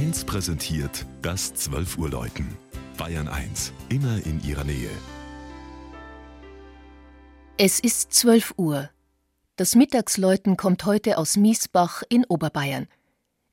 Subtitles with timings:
[0.00, 2.56] 1 präsentiert das 12 Uhr Läuten.
[2.96, 4.88] Bayern 1, immer in ihrer Nähe.
[7.58, 8.88] Es ist 12 Uhr.
[9.56, 12.88] Das Mittagsläuten kommt heute aus Miesbach in Oberbayern.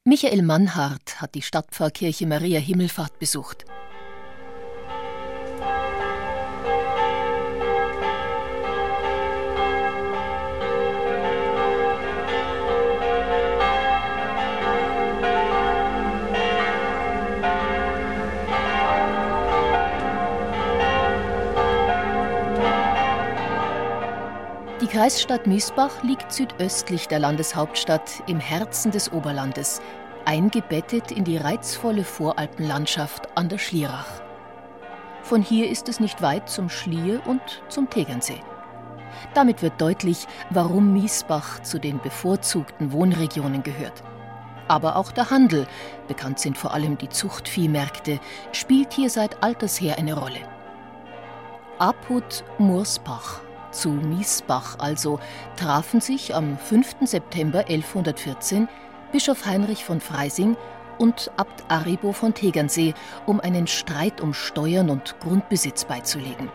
[0.05, 3.66] Michael Mannhardt hat die Stadtpfarrkirche Maria Himmelfahrt besucht.
[24.88, 29.82] Die Kreisstadt Miesbach liegt südöstlich der Landeshauptstadt im Herzen des Oberlandes,
[30.23, 34.08] eingebettet in die reizvolle Voralpenlandschaft an der Schlierach.
[35.23, 38.40] Von hier ist es nicht weit zum Schlier und zum Tegernsee.
[39.34, 44.04] Damit wird deutlich, warum Miesbach zu den bevorzugten Wohnregionen gehört.
[44.70, 45.67] Aber auch der Handel,
[46.08, 48.22] bekannt sind vor allem die Zuchtviehmärkte,
[48.54, 50.39] spielt hier seit alters her eine Rolle.
[51.78, 53.42] Apud Mursbach
[53.78, 55.20] zu Miesbach also,
[55.56, 56.97] trafen sich am 5.
[57.02, 58.67] September 1114
[59.11, 60.58] Bischof Heinrich von Freising
[60.97, 66.50] und Abt Aribo von Tegernsee, um einen Streit um Steuern und Grundbesitz beizulegen.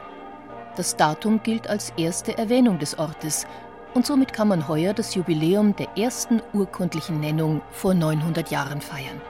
[0.76, 3.46] Das Datum gilt als erste Erwähnung des Ortes
[3.94, 9.20] und somit kann man heuer das Jubiläum der ersten urkundlichen Nennung vor 900 Jahren feiern.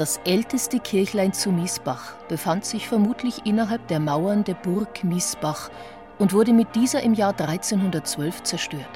[0.00, 5.68] Das älteste Kirchlein zu Miesbach befand sich vermutlich innerhalb der Mauern der Burg Miesbach
[6.20, 8.88] und wurde mit dieser im Jahr 1312 zerstört.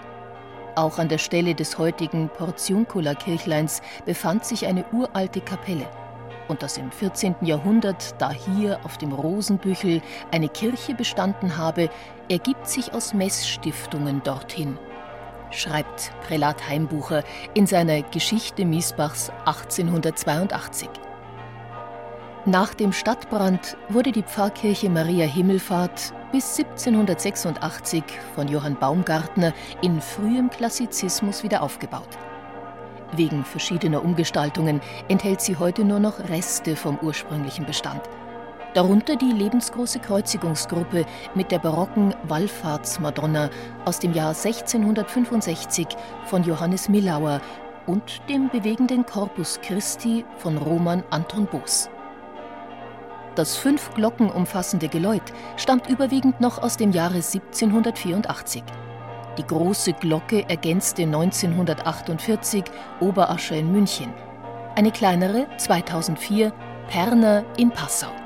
[0.77, 5.89] Auch an der Stelle des heutigen Portiuncula-Kirchleins befand sich eine uralte Kapelle.
[6.47, 7.37] Und dass im 14.
[7.41, 11.89] Jahrhundert da hier auf dem Rosenbüchel eine Kirche bestanden habe,
[12.29, 14.79] ergibt sich aus Messstiftungen dorthin,
[15.51, 20.91] schreibt Prälat Heimbucher in seiner Geschichte Miesbachs 1882.
[22.47, 28.05] Nach dem Stadtbrand wurde die Pfarrkirche Maria Himmelfahrt bis 1786
[28.35, 32.19] von Johann Baumgartner in frühem Klassizismus wieder aufgebaut.
[33.17, 38.03] Wegen verschiedener Umgestaltungen enthält sie heute nur noch Reste vom ursprünglichen Bestand.
[38.75, 43.49] Darunter die lebensgroße Kreuzigungsgruppe mit der barocken Wallfahrtsmadonna
[43.87, 45.87] aus dem Jahr 1665
[46.27, 47.41] von Johannes Millauer
[47.87, 51.89] und dem bewegenden Corpus Christi von Roman Anton Boos.
[53.35, 58.63] Das fünf Glocken umfassende Geläut stammt überwiegend noch aus dem Jahre 1784.
[59.37, 62.65] Die große Glocke ergänzte 1948
[63.01, 64.15] Oberascher in München.
[64.77, 66.53] Eine kleinere 2004
[66.89, 68.24] Perner in Passau.